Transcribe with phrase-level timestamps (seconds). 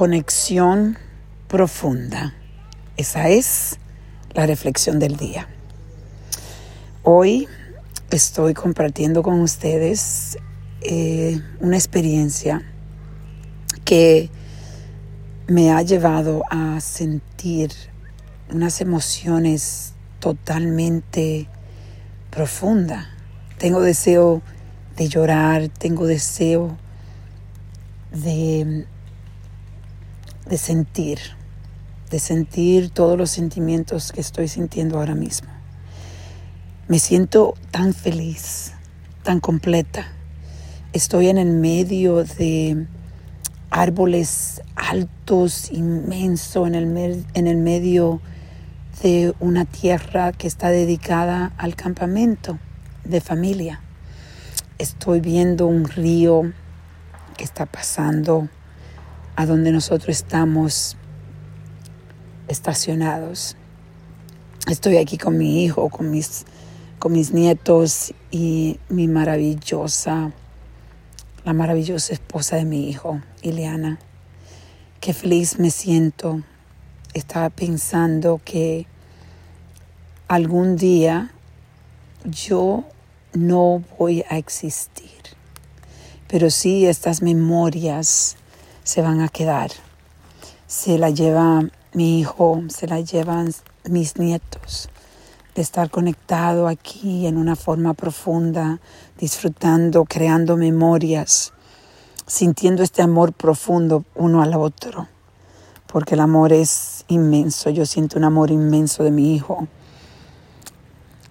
[0.00, 0.96] conexión
[1.46, 2.32] profunda.
[2.96, 3.78] Esa es
[4.32, 5.46] la reflexión del día.
[7.02, 7.46] Hoy
[8.10, 10.38] estoy compartiendo con ustedes
[10.80, 12.62] eh, una experiencia
[13.84, 14.30] que
[15.46, 17.70] me ha llevado a sentir
[18.50, 21.46] unas emociones totalmente
[22.30, 23.06] profundas.
[23.58, 24.40] Tengo deseo
[24.96, 26.78] de llorar, tengo deseo
[28.12, 28.86] de,
[30.48, 31.18] de sentir,
[32.10, 35.48] de sentir todos los sentimientos que estoy sintiendo ahora mismo.
[36.88, 38.72] Me siento tan feliz,
[39.22, 40.06] tan completa.
[40.92, 42.86] Estoy en el medio de
[43.70, 48.20] árboles altos, inmensos, en el, en el medio
[49.02, 52.58] de una tierra que está dedicada al campamento
[53.04, 53.80] de familia.
[54.78, 56.52] Estoy viendo un río
[57.36, 58.48] que está pasando
[59.36, 60.96] a donde nosotros estamos
[62.48, 63.56] estacionados.
[64.68, 66.44] Estoy aquí con mi hijo, con mis,
[66.98, 70.32] con mis nietos y mi maravillosa,
[71.44, 73.98] la maravillosa esposa de mi hijo, Ileana.
[75.00, 76.42] Qué feliz me siento.
[77.14, 78.86] Estaba pensando que
[80.28, 81.32] algún día
[82.24, 82.84] yo
[83.32, 85.10] no voy a existir,
[86.28, 88.36] pero sí estas memorias
[88.84, 89.70] se van a quedar.
[90.66, 93.52] Se la lleva mi hijo, se la llevan
[93.88, 94.88] mis nietos,
[95.54, 98.78] de estar conectado aquí en una forma profunda,
[99.18, 101.52] disfrutando, creando memorias,
[102.26, 105.08] sintiendo este amor profundo uno al otro,
[105.86, 109.66] porque el amor es inmenso, yo siento un amor inmenso de mi hijo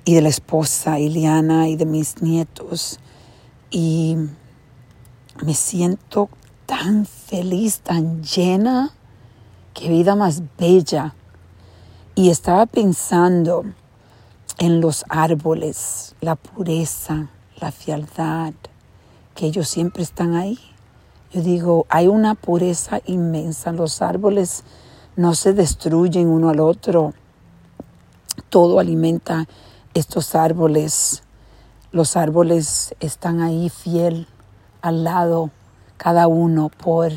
[0.03, 3.00] y de la esposa Iliana y de mis nietos
[3.72, 4.17] y
[5.42, 6.30] me siento
[6.70, 8.92] tan feliz, tan llena,
[9.73, 11.16] qué vida más bella.
[12.14, 13.66] Y estaba pensando
[14.59, 18.54] en los árboles, la pureza, la fialdad,
[19.33, 20.60] que ellos siempre están ahí.
[21.32, 23.71] Yo digo, hay una pureza inmensa.
[23.71, 24.64] Los árboles
[25.15, 27.15] no se destruyen uno al otro.
[28.49, 29.48] Todo alimenta
[29.95, 31.23] estos árboles.
[31.92, 34.27] Los árboles están ahí fiel
[34.83, 35.49] al lado
[35.99, 37.11] cada uno por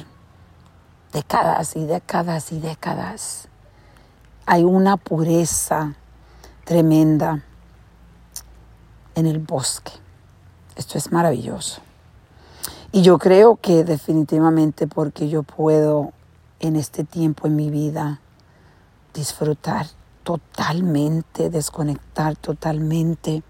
[1.12, 3.46] décadas y décadas y décadas.
[4.44, 5.94] Hay una pureza
[6.64, 7.44] tremenda
[9.14, 9.92] en el bosque.
[10.74, 11.80] Esto es maravilloso.
[12.90, 16.12] Y yo creo que definitivamente porque yo puedo
[16.58, 18.20] en este tiempo en mi vida
[19.14, 19.86] disfrutar
[20.24, 23.44] totalmente, desconectar totalmente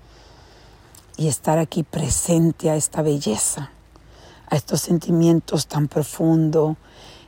[1.17, 3.71] y estar aquí presente a esta belleza
[4.53, 6.77] a estos sentimientos tan profundos,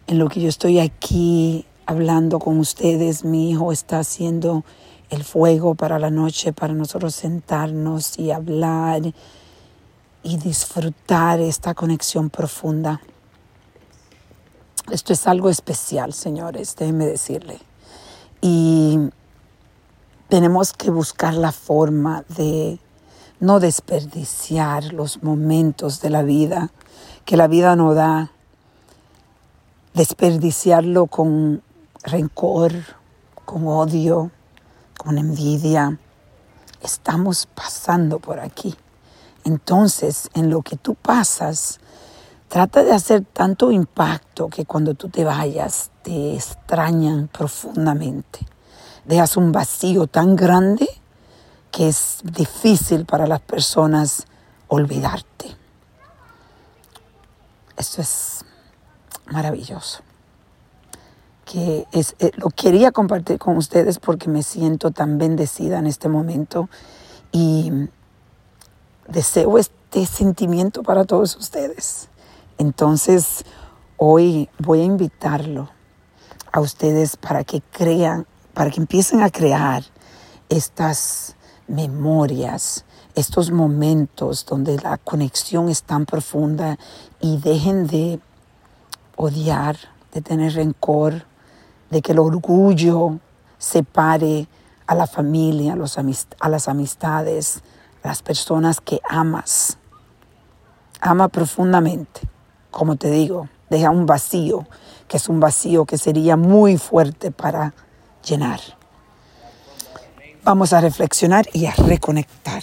[0.06, 4.62] en lo que yo estoy aquí hablando con ustedes, mi hijo está haciendo
[5.08, 9.00] el fuego para la noche, para nosotros sentarnos y hablar
[10.22, 13.00] y disfrutar esta conexión profunda.
[14.90, 17.58] Esto es algo especial, señores, déjenme decirle.
[18.42, 18.98] Y
[20.28, 22.78] tenemos que buscar la forma de
[23.40, 26.70] no desperdiciar los momentos de la vida
[27.24, 28.30] que la vida nos da,
[29.94, 31.62] desperdiciarlo con
[32.02, 32.72] rencor,
[33.44, 34.30] con odio,
[34.98, 35.98] con envidia.
[36.82, 38.74] Estamos pasando por aquí.
[39.44, 41.80] Entonces, en lo que tú pasas,
[42.48, 48.40] trata de hacer tanto impacto que cuando tú te vayas te extrañan profundamente.
[49.06, 50.88] Dejas un vacío tan grande
[51.70, 54.26] que es difícil para las personas
[54.68, 55.63] olvidarte.
[57.76, 58.44] Esto es
[59.30, 60.00] maravilloso.
[61.44, 66.08] Que es, eh, lo quería compartir con ustedes porque me siento tan bendecida en este
[66.08, 66.68] momento
[67.32, 67.70] y
[69.08, 72.08] deseo este sentimiento para todos ustedes.
[72.58, 73.44] Entonces,
[73.96, 75.70] hoy voy a invitarlo
[76.52, 79.82] a ustedes para que crean, para que empiecen a crear
[80.48, 81.34] estas
[81.66, 86.78] memorias, estos momentos donde la conexión es tan profunda
[87.20, 88.18] y dejen de
[89.16, 89.76] odiar,
[90.12, 91.24] de tener rencor,
[91.90, 93.18] de que el orgullo
[93.58, 94.48] separe
[94.86, 97.62] a la familia, a, las amistades,
[98.02, 99.78] a las personas que amas.
[101.00, 102.20] Ama profundamente,
[102.70, 104.66] como te digo, deja un vacío,
[105.08, 107.74] que es un vacío que sería muy fuerte para
[108.24, 108.60] llenar.
[110.42, 112.62] Vamos a reflexionar y a reconectar.